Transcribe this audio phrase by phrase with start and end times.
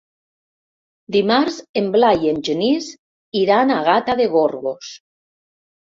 [1.15, 2.89] Dimarts en Blai i en Genís
[3.45, 4.91] iran a Gata de Gorgos.